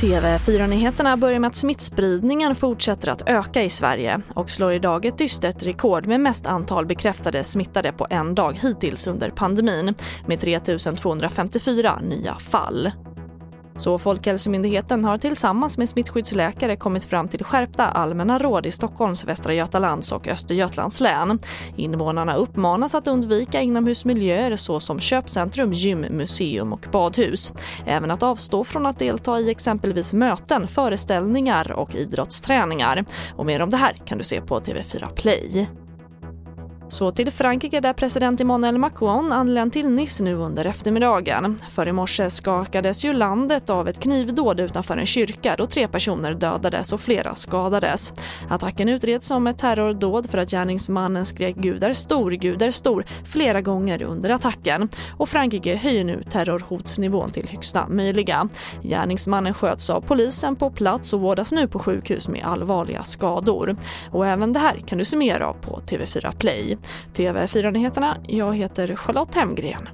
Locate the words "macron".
38.78-39.32